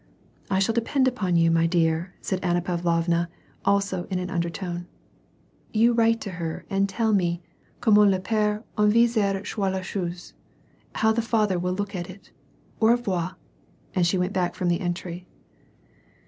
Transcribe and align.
"I 0.49 0.57
shall 0.57 0.73
depend 0.73 1.07
upon 1.07 1.35
you, 1.35 1.51
my 1.51 1.67
dear," 1.67 2.15
said 2.23 2.39
Anna 2.43 2.59
Pavlovna, 2.63 3.29
also 3.63 4.05
in 4.05 4.17
an 4.17 4.31
undertone." 4.31 4.87
You 5.79 5.93
write 5.93 6.19
to 6.21 6.31
her 6.41 6.65
and 6.71 6.89
tell 6.89 7.13
me 7.13 7.43
co^m 7.83 7.97
ment 7.97 8.09
lepere 8.11 8.63
envisage!^ 8.79 9.57
la 9.59 9.81
chose— 9.81 10.33
how 11.01 11.11
the 11.11 11.21
father 11.21 11.59
will 11.59 11.73
look 11.75 11.95
at 11.95 12.09
it. 12.09 12.31
Au 12.81 12.87
revoirJ^ 12.87 13.35
And 13.93 14.07
she 14.07 14.17
went 14.17 14.33
back 14.33 14.55
from 14.55 14.69
the 14.69 14.79
entry. 14.81 15.27